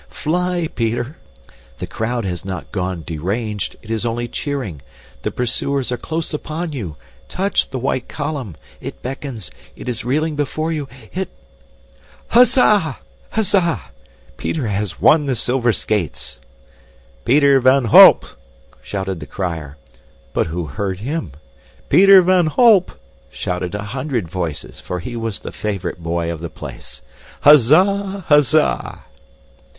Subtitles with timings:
[0.09, 1.17] Fly, Peter!
[1.77, 4.81] The crowd has not gone deranged, it is only cheering.
[5.21, 6.95] The pursuers are close upon you!
[7.29, 8.55] Touch the white column!
[8.79, 11.29] It beckons it is reeling before you it
[12.29, 12.97] "Huzza!
[13.33, 13.79] Huzza!
[14.37, 16.39] Peter has won the silver skates!"
[17.23, 18.25] "Peter van Holp!"
[18.81, 19.77] shouted the crier.
[20.33, 21.33] But who heard him?
[21.89, 22.99] "Peter van Holp!"
[23.29, 27.01] shouted a hundred voices, for he was the favorite boy of the place.
[27.41, 28.25] "Huzza!
[28.29, 29.03] Huzza!"